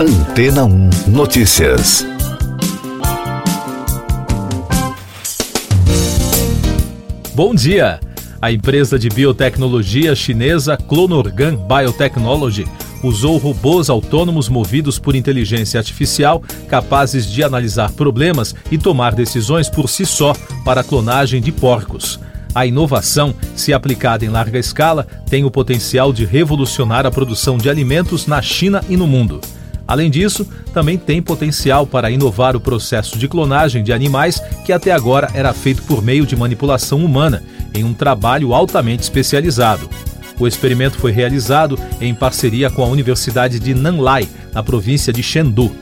Antena 0.00 0.64
1 0.64 0.90
Notícias. 1.08 2.06
Bom 7.34 7.52
dia! 7.52 7.98
A 8.40 8.52
empresa 8.52 8.96
de 8.96 9.08
biotecnologia 9.08 10.14
chinesa 10.14 10.76
Clonorgan 10.76 11.56
Biotechnology 11.56 12.64
usou 13.02 13.38
robôs 13.38 13.90
autônomos 13.90 14.48
movidos 14.48 15.00
por 15.00 15.16
inteligência 15.16 15.80
artificial 15.80 16.44
capazes 16.68 17.26
de 17.26 17.42
analisar 17.42 17.90
problemas 17.90 18.54
e 18.70 18.78
tomar 18.78 19.16
decisões 19.16 19.68
por 19.68 19.88
si 19.88 20.06
só 20.06 20.32
para 20.64 20.82
a 20.82 20.84
clonagem 20.84 21.42
de 21.42 21.50
porcos. 21.50 22.20
A 22.54 22.64
inovação, 22.64 23.34
se 23.56 23.72
aplicada 23.72 24.24
em 24.24 24.28
larga 24.28 24.60
escala, 24.60 25.08
tem 25.28 25.44
o 25.44 25.50
potencial 25.50 26.12
de 26.12 26.24
revolucionar 26.24 27.04
a 27.04 27.10
produção 27.10 27.58
de 27.58 27.68
alimentos 27.68 28.28
na 28.28 28.40
China 28.40 28.80
e 28.88 28.96
no 28.96 29.08
mundo. 29.08 29.40
Além 29.88 30.10
disso, 30.10 30.46
também 30.74 30.98
tem 30.98 31.22
potencial 31.22 31.86
para 31.86 32.10
inovar 32.10 32.54
o 32.54 32.60
processo 32.60 33.18
de 33.18 33.26
clonagem 33.26 33.82
de 33.82 33.90
animais 33.90 34.38
que 34.66 34.70
até 34.70 34.92
agora 34.92 35.30
era 35.32 35.54
feito 35.54 35.82
por 35.84 36.02
meio 36.02 36.26
de 36.26 36.36
manipulação 36.36 37.02
humana, 37.02 37.42
em 37.74 37.84
um 37.84 37.94
trabalho 37.94 38.52
altamente 38.52 39.02
especializado. 39.02 39.88
O 40.38 40.46
experimento 40.46 40.98
foi 40.98 41.10
realizado 41.10 41.78
em 42.02 42.14
parceria 42.14 42.70
com 42.70 42.82
a 42.82 42.86
Universidade 42.86 43.58
de 43.58 43.72
Nanlai, 43.72 44.28
na 44.52 44.62
província 44.62 45.10
de 45.10 45.22
Chengdu. 45.22 45.74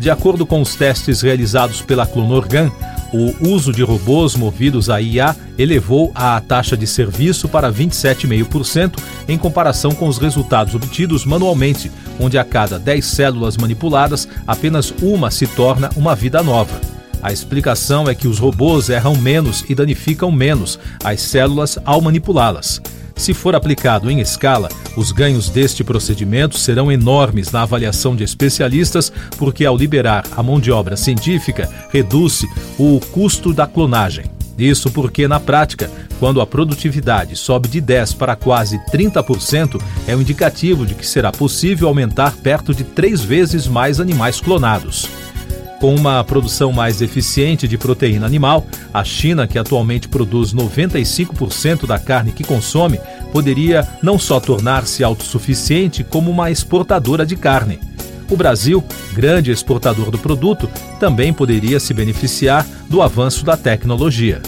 De 0.00 0.10
acordo 0.10 0.44
com 0.44 0.60
os 0.60 0.74
testes 0.74 1.22
realizados 1.22 1.80
pela 1.80 2.06
Clonorgan, 2.06 2.72
o 3.14 3.48
uso 3.48 3.72
de 3.72 3.80
robôs 3.82 4.34
movidos 4.34 4.90
a 4.90 5.00
IA 5.00 5.36
elevou 5.56 6.10
a 6.16 6.40
taxa 6.40 6.76
de 6.76 6.84
serviço 6.84 7.48
para 7.48 7.72
27,5% 7.72 8.98
em 9.28 9.38
comparação 9.38 9.92
com 9.92 10.08
os 10.08 10.18
resultados 10.18 10.74
obtidos 10.74 11.24
manualmente, 11.24 11.92
onde 12.18 12.36
a 12.36 12.42
cada 12.42 12.76
10 12.76 13.04
células 13.04 13.56
manipuladas, 13.56 14.26
apenas 14.44 14.92
uma 15.00 15.30
se 15.30 15.46
torna 15.46 15.90
uma 15.94 16.16
vida 16.16 16.42
nova. 16.42 16.80
A 17.22 17.32
explicação 17.32 18.08
é 18.08 18.14
que 18.16 18.26
os 18.26 18.40
robôs 18.40 18.90
erram 18.90 19.16
menos 19.16 19.64
e 19.68 19.74
danificam 19.76 20.32
menos 20.32 20.78
as 21.02 21.22
células 21.22 21.78
ao 21.84 22.00
manipulá-las. 22.00 22.82
Se 23.16 23.32
for 23.32 23.54
aplicado 23.54 24.10
em 24.10 24.20
escala, 24.20 24.68
os 24.96 25.12
ganhos 25.12 25.48
deste 25.48 25.84
procedimento 25.84 26.58
serão 26.58 26.90
enormes 26.90 27.50
na 27.52 27.62
avaliação 27.62 28.14
de 28.16 28.24
especialistas, 28.24 29.12
porque 29.38 29.64
ao 29.64 29.76
liberar 29.76 30.24
a 30.36 30.42
mão 30.42 30.60
de 30.60 30.70
obra 30.70 30.96
científica, 30.96 31.70
reduz 31.90 32.44
o 32.78 33.00
custo 33.12 33.52
da 33.52 33.66
clonagem. 33.66 34.26
Isso 34.58 34.90
porque, 34.90 35.26
na 35.26 35.40
prática, 35.40 35.90
quando 36.20 36.40
a 36.40 36.46
produtividade 36.46 37.34
sobe 37.34 37.68
de 37.68 37.82
10% 37.82 38.16
para 38.16 38.36
quase 38.36 38.78
30%, 38.92 39.80
é 40.06 40.14
um 40.14 40.20
indicativo 40.20 40.86
de 40.86 40.94
que 40.94 41.06
será 41.06 41.32
possível 41.32 41.88
aumentar 41.88 42.36
perto 42.36 42.72
de 42.72 42.84
três 42.84 43.20
vezes 43.20 43.66
mais 43.66 44.00
animais 44.00 44.40
clonados. 44.40 45.08
Com 45.84 45.94
uma 45.94 46.24
produção 46.24 46.72
mais 46.72 47.02
eficiente 47.02 47.68
de 47.68 47.76
proteína 47.76 48.24
animal, 48.24 48.66
a 48.90 49.04
China, 49.04 49.46
que 49.46 49.58
atualmente 49.58 50.08
produz 50.08 50.54
95% 50.54 51.86
da 51.86 51.98
carne 51.98 52.32
que 52.32 52.42
consome, 52.42 52.98
poderia 53.30 53.86
não 54.02 54.18
só 54.18 54.40
tornar-se 54.40 55.04
autossuficiente, 55.04 56.02
como 56.02 56.30
uma 56.30 56.50
exportadora 56.50 57.26
de 57.26 57.36
carne. 57.36 57.78
O 58.30 58.34
Brasil, 58.34 58.82
grande 59.12 59.50
exportador 59.50 60.10
do 60.10 60.16
produto, 60.16 60.70
também 60.98 61.34
poderia 61.34 61.78
se 61.78 61.92
beneficiar 61.92 62.66
do 62.88 63.02
avanço 63.02 63.44
da 63.44 63.54
tecnologia. 63.54 64.40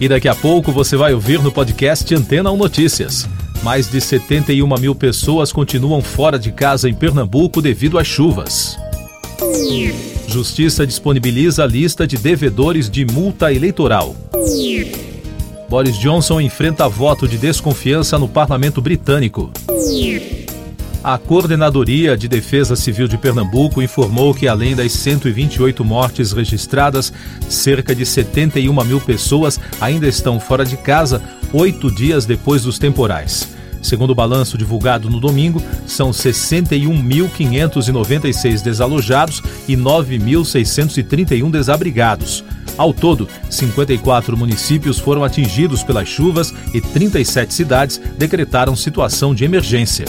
E 0.00 0.08
daqui 0.08 0.26
a 0.26 0.34
pouco 0.34 0.72
você 0.72 0.96
vai 0.96 1.14
ouvir 1.14 1.40
no 1.40 1.52
podcast 1.52 2.12
Antena 2.12 2.50
1 2.50 2.56
Notícias. 2.56 3.28
Mais 3.62 3.88
de 3.88 4.00
71 4.00 4.66
mil 4.80 4.96
pessoas 4.96 5.52
continuam 5.52 6.02
fora 6.02 6.40
de 6.40 6.50
casa 6.50 6.88
em 6.88 6.94
Pernambuco 6.94 7.62
devido 7.62 8.00
às 8.00 8.06
chuvas. 8.08 8.76
Justiça 10.28 10.86
disponibiliza 10.86 11.64
a 11.64 11.66
lista 11.66 12.06
de 12.06 12.18
devedores 12.18 12.90
de 12.90 13.06
multa 13.06 13.52
eleitoral. 13.52 14.14
Boris 15.68 15.98
Johnson 15.98 16.40
enfrenta 16.40 16.86
voto 16.88 17.26
de 17.26 17.38
desconfiança 17.38 18.18
no 18.18 18.28
parlamento 18.28 18.82
britânico. 18.82 19.50
A 21.02 21.16
Coordenadoria 21.16 22.16
de 22.16 22.28
Defesa 22.28 22.76
Civil 22.76 23.08
de 23.08 23.16
Pernambuco 23.16 23.80
informou 23.80 24.34
que, 24.34 24.46
além 24.46 24.76
das 24.76 24.92
128 24.92 25.84
mortes 25.84 26.32
registradas, 26.32 27.12
cerca 27.48 27.94
de 27.94 28.04
71 28.04 28.84
mil 28.84 29.00
pessoas 29.00 29.58
ainda 29.80 30.06
estão 30.06 30.38
fora 30.38 30.64
de 30.64 30.76
casa 30.76 31.22
oito 31.52 31.94
dias 31.94 32.26
depois 32.26 32.64
dos 32.64 32.78
temporais. 32.78 33.55
Segundo 33.86 34.10
o 34.10 34.14
balanço 34.16 34.58
divulgado 34.58 35.08
no 35.08 35.20
domingo, 35.20 35.62
são 35.86 36.10
61.596 36.10 38.60
desalojados 38.60 39.40
e 39.68 39.76
9.631 39.76 41.52
desabrigados. 41.52 42.42
Ao 42.76 42.92
todo, 42.92 43.28
54 43.48 44.36
municípios 44.36 44.98
foram 44.98 45.22
atingidos 45.22 45.84
pelas 45.84 46.08
chuvas 46.08 46.52
e 46.74 46.80
37 46.80 47.54
cidades 47.54 48.00
decretaram 48.18 48.74
situação 48.74 49.32
de 49.32 49.44
emergência. 49.44 50.06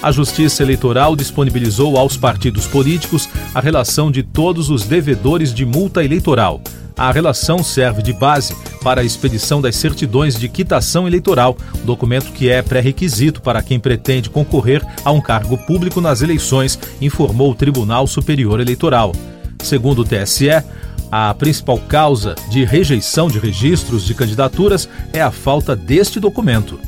A 0.00 0.12
Justiça 0.12 0.62
Eleitoral 0.62 1.16
disponibilizou 1.16 1.98
aos 1.98 2.16
partidos 2.16 2.68
políticos 2.68 3.28
a 3.52 3.58
relação 3.58 4.12
de 4.12 4.22
todos 4.22 4.70
os 4.70 4.84
devedores 4.84 5.52
de 5.52 5.66
multa 5.66 6.04
eleitoral. 6.04 6.62
A 6.96 7.10
relação 7.10 7.62
serve 7.62 8.02
de 8.02 8.12
base 8.12 8.54
para 8.82 9.00
a 9.00 9.04
expedição 9.04 9.60
das 9.60 9.76
certidões 9.76 10.38
de 10.38 10.48
quitação 10.48 11.06
eleitoral, 11.06 11.56
documento 11.84 12.32
que 12.32 12.48
é 12.48 12.62
pré-requisito 12.62 13.40
para 13.40 13.62
quem 13.62 13.80
pretende 13.80 14.30
concorrer 14.30 14.82
a 15.04 15.10
um 15.10 15.20
cargo 15.20 15.56
público 15.58 16.00
nas 16.00 16.22
eleições, 16.22 16.78
informou 17.00 17.50
o 17.50 17.54
Tribunal 17.54 18.06
Superior 18.06 18.60
Eleitoral. 18.60 19.12
Segundo 19.62 20.00
o 20.00 20.04
TSE, 20.04 20.50
a 21.10 21.34
principal 21.34 21.78
causa 21.78 22.34
de 22.48 22.64
rejeição 22.64 23.28
de 23.28 23.38
registros 23.38 24.04
de 24.04 24.14
candidaturas 24.14 24.88
é 25.12 25.20
a 25.20 25.30
falta 25.30 25.76
deste 25.76 26.18
documento. 26.18 26.80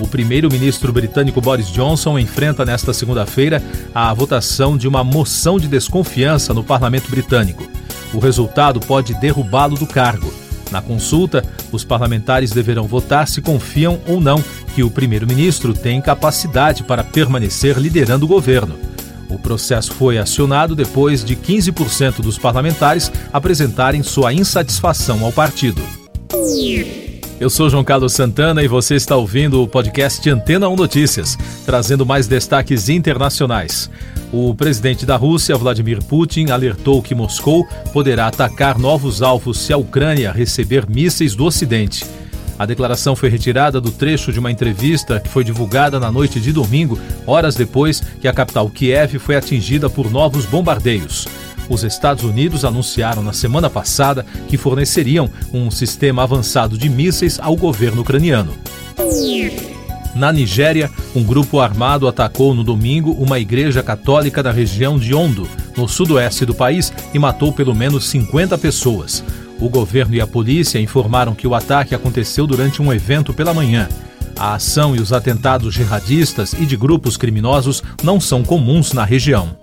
O 0.00 0.06
primeiro-ministro 0.06 0.92
britânico 0.92 1.40
Boris 1.40 1.68
Johnson 1.68 2.18
enfrenta 2.18 2.64
nesta 2.64 2.92
segunda-feira 2.92 3.60
a 3.92 4.14
votação 4.14 4.76
de 4.76 4.86
uma 4.86 5.02
moção 5.02 5.58
de 5.58 5.66
desconfiança 5.66 6.54
no 6.54 6.62
parlamento 6.62 7.10
britânico. 7.10 7.68
O 8.12 8.18
resultado 8.18 8.80
pode 8.80 9.14
derrubá-lo 9.14 9.76
do 9.76 9.86
cargo. 9.86 10.32
Na 10.70 10.82
consulta, 10.82 11.42
os 11.72 11.84
parlamentares 11.84 12.50
deverão 12.50 12.86
votar 12.86 13.26
se 13.26 13.40
confiam 13.40 14.00
ou 14.06 14.20
não 14.20 14.42
que 14.74 14.82
o 14.82 14.90
primeiro-ministro 14.90 15.72
tem 15.72 16.00
capacidade 16.00 16.82
para 16.82 17.04
permanecer 17.04 17.78
liderando 17.78 18.24
o 18.24 18.28
governo. 18.28 18.78
O 19.28 19.38
processo 19.38 19.92
foi 19.92 20.18
acionado 20.18 20.74
depois 20.74 21.22
de 21.22 21.36
15% 21.36 22.20
dos 22.20 22.38
parlamentares 22.38 23.12
apresentarem 23.32 24.02
sua 24.02 24.32
insatisfação 24.32 25.24
ao 25.24 25.32
partido. 25.32 25.82
Eu 27.40 27.48
sou 27.48 27.70
João 27.70 27.84
Carlos 27.84 28.14
Santana 28.14 28.64
e 28.64 28.68
você 28.68 28.96
está 28.96 29.14
ouvindo 29.14 29.62
o 29.62 29.68
podcast 29.68 30.28
Antena 30.28 30.68
1 30.68 30.74
Notícias, 30.74 31.38
trazendo 31.64 32.04
mais 32.04 32.26
destaques 32.26 32.88
internacionais. 32.88 33.88
O 34.32 34.52
presidente 34.56 35.06
da 35.06 35.14
Rússia, 35.14 35.56
Vladimir 35.56 36.02
Putin, 36.02 36.50
alertou 36.50 37.00
que 37.00 37.14
Moscou 37.14 37.64
poderá 37.92 38.26
atacar 38.26 38.76
novos 38.76 39.22
alvos 39.22 39.60
se 39.60 39.72
a 39.72 39.76
Ucrânia 39.76 40.32
receber 40.32 40.90
mísseis 40.90 41.36
do 41.36 41.44
Ocidente. 41.44 42.04
A 42.58 42.66
declaração 42.66 43.14
foi 43.14 43.28
retirada 43.28 43.80
do 43.80 43.92
trecho 43.92 44.32
de 44.32 44.40
uma 44.40 44.50
entrevista 44.50 45.20
que 45.20 45.28
foi 45.28 45.44
divulgada 45.44 46.00
na 46.00 46.10
noite 46.10 46.40
de 46.40 46.52
domingo, 46.52 46.98
horas 47.24 47.54
depois 47.54 48.00
que 48.20 48.26
a 48.26 48.32
capital 48.32 48.68
Kiev 48.68 49.16
foi 49.20 49.36
atingida 49.36 49.88
por 49.88 50.10
novos 50.10 50.44
bombardeios. 50.44 51.28
Os 51.68 51.84
Estados 51.84 52.24
Unidos 52.24 52.64
anunciaram 52.64 53.22
na 53.22 53.32
semana 53.32 53.68
passada 53.68 54.24
que 54.48 54.56
forneceriam 54.56 55.28
um 55.52 55.70
sistema 55.70 56.22
avançado 56.22 56.78
de 56.78 56.88
mísseis 56.88 57.38
ao 57.38 57.54
governo 57.56 58.02
ucraniano. 58.02 58.52
Na 60.14 60.32
Nigéria, 60.32 60.90
um 61.14 61.22
grupo 61.22 61.60
armado 61.60 62.08
atacou 62.08 62.54
no 62.54 62.64
domingo 62.64 63.12
uma 63.12 63.38
igreja 63.38 63.82
católica 63.82 64.42
da 64.42 64.50
região 64.50 64.98
de 64.98 65.14
Ondo, 65.14 65.48
no 65.76 65.86
sudoeste 65.86 66.44
do 66.44 66.54
país, 66.54 66.92
e 67.12 67.18
matou 67.18 67.52
pelo 67.52 67.74
menos 67.74 68.08
50 68.08 68.56
pessoas. 68.58 69.22
O 69.60 69.68
governo 69.68 70.14
e 70.14 70.20
a 70.20 70.26
polícia 70.26 70.80
informaram 70.80 71.34
que 71.34 71.46
o 71.46 71.54
ataque 71.54 71.94
aconteceu 71.94 72.46
durante 72.46 72.80
um 72.80 72.92
evento 72.92 73.34
pela 73.34 73.54
manhã. 73.54 73.88
A 74.36 74.54
ação 74.54 74.94
e 74.94 75.00
os 75.00 75.12
atentados 75.12 75.74
jihadistas 75.74 76.52
e 76.52 76.64
de 76.64 76.76
grupos 76.76 77.16
criminosos 77.16 77.82
não 78.02 78.20
são 78.20 78.42
comuns 78.42 78.92
na 78.92 79.04
região. 79.04 79.56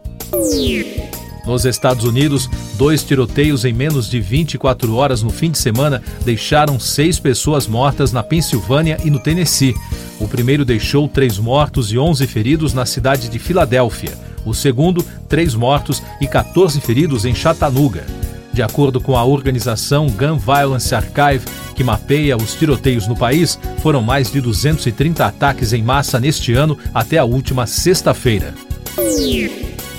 Nos 1.45 1.63
Estados 1.63 2.05
Unidos, 2.05 2.49
dois 2.75 3.03
tiroteios 3.03 3.65
em 3.65 3.73
menos 3.73 4.09
de 4.09 4.19
24 4.19 4.95
horas 4.95 5.21
no 5.21 5.29
fim 5.29 5.51
de 5.51 5.57
semana 5.57 6.01
deixaram 6.23 6.79
seis 6.79 7.19
pessoas 7.19 7.67
mortas 7.67 8.11
na 8.11 8.23
Pensilvânia 8.23 8.97
e 9.03 9.09
no 9.09 9.19
Tennessee. 9.19 9.75
O 10.19 10.27
primeiro 10.27 10.65
deixou 10.65 11.07
três 11.07 11.37
mortos 11.37 11.91
e 11.91 11.97
11 11.97 12.25
feridos 12.25 12.73
na 12.73 12.85
cidade 12.85 13.29
de 13.29 13.37
Filadélfia. 13.37 14.17
O 14.43 14.53
segundo, 14.53 15.05
três 15.27 15.53
mortos 15.53 16.01
e 16.19 16.27
14 16.27 16.79
feridos 16.81 17.25
em 17.25 17.35
Chattanooga. 17.35 18.05
De 18.53 18.63
acordo 18.63 19.01
com 19.01 19.17
a 19.17 19.25
organização 19.25 20.07
Gun 20.07 20.37
Violence 20.37 20.95
Archive, 20.95 21.45
que 21.75 21.83
mapeia 21.83 22.37
os 22.37 22.55
tiroteios 22.55 23.05
no 23.05 23.15
país, 23.15 23.59
foram 23.81 24.01
mais 24.01 24.31
de 24.31 24.39
230 24.39 25.25
ataques 25.25 25.73
em 25.73 25.83
massa 25.83 26.19
neste 26.19 26.53
ano 26.53 26.77
até 26.93 27.17
a 27.17 27.25
última 27.25 27.67
sexta-feira. 27.67 28.53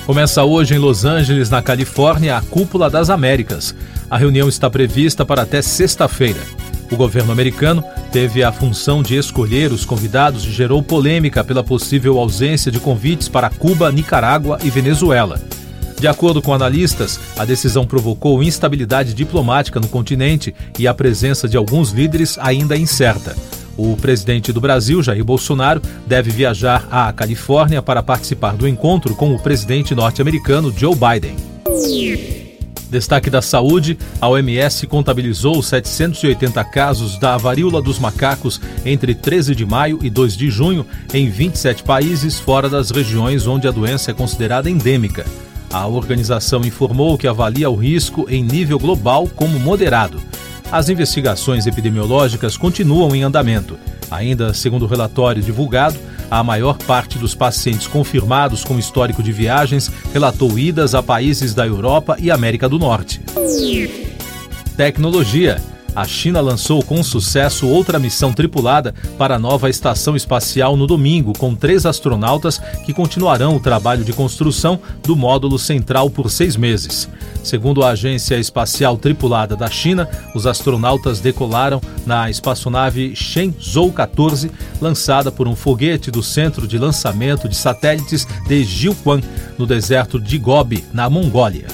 Começa 0.07 0.41
hoje 0.41 0.73
em 0.73 0.77
Los 0.77 1.03
Angeles, 1.03 1.49
na 1.49 1.61
Califórnia, 1.61 2.37
a 2.37 2.41
Cúpula 2.41 2.89
das 2.89 3.09
Américas. 3.09 3.75
A 4.09 4.17
reunião 4.17 4.47
está 4.47 4.69
prevista 4.69 5.25
para 5.25 5.41
até 5.41 5.61
sexta-feira. 5.61 6.39
O 6.89 6.95
governo 6.95 7.33
americano 7.33 7.83
teve 8.09 8.41
a 8.41 8.49
função 8.49 9.03
de 9.03 9.17
escolher 9.17 9.73
os 9.73 9.83
convidados 9.83 10.45
e 10.45 10.49
gerou 10.49 10.81
polêmica 10.81 11.43
pela 11.43 11.61
possível 11.61 12.17
ausência 12.17 12.71
de 12.71 12.79
convites 12.79 13.27
para 13.27 13.49
Cuba, 13.49 13.91
Nicarágua 13.91 14.57
e 14.63 14.69
Venezuela. 14.69 15.41
De 15.99 16.07
acordo 16.07 16.41
com 16.41 16.53
analistas, 16.53 17.19
a 17.37 17.43
decisão 17.43 17.85
provocou 17.85 18.41
instabilidade 18.41 19.13
diplomática 19.13 19.77
no 19.77 19.89
continente 19.89 20.55
e 20.79 20.87
a 20.87 20.93
presença 20.93 21.49
de 21.49 21.57
alguns 21.57 21.91
líderes 21.91 22.37
ainda 22.37 22.77
incerta. 22.77 23.35
O 23.77 23.95
presidente 23.95 24.51
do 24.51 24.59
Brasil, 24.59 25.03
Jair 25.03 25.23
Bolsonaro, 25.23 25.81
deve 26.07 26.31
viajar 26.31 26.87
à 26.89 27.13
Califórnia 27.13 27.81
para 27.81 28.01
participar 28.01 28.55
do 28.57 28.67
encontro 28.67 29.15
com 29.15 29.35
o 29.35 29.39
presidente 29.39 29.93
norte-americano 29.93 30.73
Joe 30.75 30.95
Biden. 30.95 31.35
Destaque 32.89 33.29
da 33.29 33.41
saúde: 33.41 33.97
a 34.19 34.27
OMS 34.27 34.87
contabilizou 34.87 35.61
780 35.61 36.63
casos 36.63 37.19
da 37.19 37.37
varíola 37.37 37.81
dos 37.81 37.99
macacos 37.99 38.59
entre 38.85 39.13
13 39.13 39.53
de 39.53 39.65
maio 39.65 39.99
e 40.01 40.09
2 40.09 40.35
de 40.35 40.49
junho 40.49 40.85
em 41.13 41.29
27 41.29 41.83
países 41.83 42.39
fora 42.39 42.69
das 42.69 42.89
regiões 42.89 43.45
onde 43.45 43.67
a 43.67 43.71
doença 43.71 44.09
é 44.09 44.13
considerada 44.13 44.69
endêmica. 44.69 45.25
A 45.71 45.85
organização 45.85 46.61
informou 46.61 47.17
que 47.17 47.27
avalia 47.27 47.69
o 47.69 47.75
risco 47.75 48.25
em 48.29 48.41
nível 48.41 48.79
global 48.79 49.27
como 49.35 49.59
moderado. 49.59 50.21
As 50.69 50.89
investigações 50.89 51.65
epidemiológicas 51.65 52.57
continuam 52.57 53.15
em 53.15 53.23
andamento. 53.23 53.79
Ainda 54.11 54.53
segundo 54.53 54.83
o 54.83 54.87
relatório 54.87 55.41
divulgado, 55.41 55.97
a 56.29 56.43
maior 56.43 56.77
parte 56.77 57.17
dos 57.17 57.33
pacientes 57.33 57.87
confirmados 57.87 58.65
com 58.65 58.77
histórico 58.77 59.23
de 59.23 59.31
viagens 59.31 59.89
relatou 60.13 60.59
idas 60.59 60.93
a 60.93 61.01
países 61.01 61.53
da 61.53 61.65
Europa 61.65 62.17
e 62.19 62.29
América 62.29 62.67
do 62.67 62.77
Norte. 62.77 63.21
Tecnologia 64.75 65.61
a 65.97 66.05
China 66.05 66.39
lançou 66.41 66.83
com 66.83 67.01
sucesso 67.01 67.67
outra 67.67 67.97
missão 67.97 68.31
tripulada 68.31 68.93
para 69.17 69.33
a 69.33 69.39
nova 69.39 69.67
estação 69.67 70.15
espacial 70.15 70.77
no 70.77 70.85
domingo, 70.85 71.33
com 71.35 71.55
três 71.55 71.87
astronautas 71.87 72.59
que 72.85 72.93
continuarão 72.93 73.55
o 73.55 73.59
trabalho 73.59 74.05
de 74.05 74.13
construção 74.13 74.79
do 75.01 75.15
módulo 75.15 75.57
central 75.57 76.07
por 76.07 76.29
seis 76.29 76.55
meses. 76.55 77.09
Segundo 77.43 77.83
a 77.83 77.89
Agência 77.89 78.35
Espacial 78.35 78.95
Tripulada 78.95 79.55
da 79.55 79.71
China, 79.71 80.07
os 80.35 80.45
astronautas 80.45 81.19
decolaram 81.19 81.81
na 82.05 82.29
espaçonave 82.29 83.15
Shenzhou 83.15 83.91
14, 83.91 84.51
lançada 84.79 85.31
por 85.31 85.47
um 85.47 85.55
foguete 85.55 86.11
do 86.11 86.21
Centro 86.21 86.67
de 86.67 86.77
Lançamento 86.77 87.49
de 87.49 87.55
Satélites 87.55 88.27
de 88.47 88.63
Jiuquan, 88.63 89.19
no 89.57 89.65
deserto 89.65 90.19
de 90.19 90.37
Gobi, 90.37 90.85
na 90.93 91.09
Mongólia. 91.09 91.65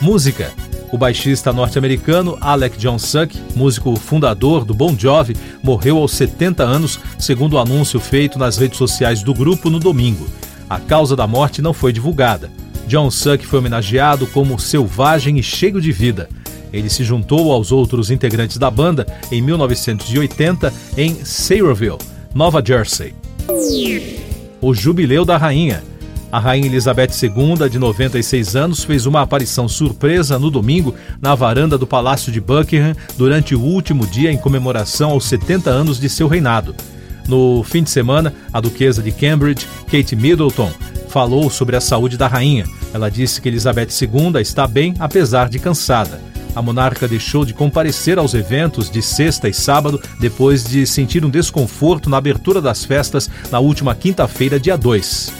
Música 0.00 0.69
o 0.92 0.98
baixista 0.98 1.52
norte-americano 1.52 2.36
Alec 2.40 2.78
John 2.78 2.98
Suck, 2.98 3.38
músico 3.54 3.94
fundador 3.96 4.64
do 4.64 4.74
Bon 4.74 4.96
Jovi, 4.96 5.36
morreu 5.62 5.98
aos 5.98 6.12
70 6.12 6.62
anos, 6.62 6.98
segundo 7.18 7.54
o 7.54 7.58
anúncio 7.58 8.00
feito 8.00 8.38
nas 8.38 8.56
redes 8.56 8.78
sociais 8.78 9.22
do 9.22 9.32
grupo 9.32 9.70
no 9.70 9.78
domingo. 9.78 10.26
A 10.68 10.78
causa 10.78 11.16
da 11.16 11.26
morte 11.26 11.62
não 11.62 11.72
foi 11.72 11.92
divulgada. 11.92 12.50
John 12.86 13.10
Suck 13.10 13.46
foi 13.46 13.60
homenageado 13.60 14.26
como 14.26 14.58
selvagem 14.58 15.38
e 15.38 15.42
cheio 15.42 15.80
de 15.80 15.92
vida. 15.92 16.28
Ele 16.72 16.88
se 16.88 17.04
juntou 17.04 17.52
aos 17.52 17.72
outros 17.72 18.10
integrantes 18.10 18.56
da 18.56 18.70
banda 18.70 19.06
em 19.30 19.40
1980 19.42 20.72
em 20.96 21.24
Sayreville, 21.24 21.98
Nova 22.34 22.62
Jersey. 22.64 23.14
O 24.60 24.74
Jubileu 24.74 25.24
da 25.24 25.36
Rainha. 25.36 25.82
A 26.32 26.38
Rainha 26.38 26.66
Elizabeth 26.66 27.10
II, 27.20 27.68
de 27.68 27.76
96 27.76 28.54
anos, 28.54 28.84
fez 28.84 29.04
uma 29.04 29.20
aparição 29.20 29.68
surpresa 29.68 30.38
no 30.38 30.48
domingo 30.48 30.94
na 31.20 31.34
varanda 31.34 31.76
do 31.76 31.88
Palácio 31.88 32.30
de 32.30 32.40
Buckingham 32.40 32.94
durante 33.18 33.52
o 33.52 33.60
último 33.60 34.06
dia 34.06 34.30
em 34.30 34.38
comemoração 34.38 35.10
aos 35.10 35.24
70 35.24 35.70
anos 35.70 35.98
de 35.98 36.08
seu 36.08 36.28
reinado. 36.28 36.72
No 37.26 37.64
fim 37.64 37.82
de 37.82 37.90
semana, 37.90 38.32
a 38.52 38.60
duquesa 38.60 39.02
de 39.02 39.10
Cambridge, 39.10 39.66
Kate 39.90 40.14
Middleton, 40.14 40.70
falou 41.08 41.50
sobre 41.50 41.74
a 41.74 41.80
saúde 41.80 42.16
da 42.16 42.28
rainha. 42.28 42.64
Ela 42.94 43.10
disse 43.10 43.40
que 43.40 43.48
Elizabeth 43.48 43.88
II 44.00 44.40
está 44.40 44.68
bem, 44.68 44.94
apesar 45.00 45.48
de 45.48 45.58
cansada. 45.58 46.20
A 46.54 46.62
monarca 46.62 47.08
deixou 47.08 47.44
de 47.44 47.54
comparecer 47.54 48.18
aos 48.18 48.34
eventos 48.34 48.88
de 48.88 49.02
sexta 49.02 49.48
e 49.48 49.54
sábado 49.54 50.00
depois 50.20 50.62
de 50.62 50.86
sentir 50.86 51.24
um 51.24 51.30
desconforto 51.30 52.08
na 52.08 52.18
abertura 52.18 52.60
das 52.60 52.84
festas 52.84 53.28
na 53.50 53.58
última 53.58 53.96
quinta-feira, 53.96 54.58
dia 54.58 54.76
2. 54.76 55.39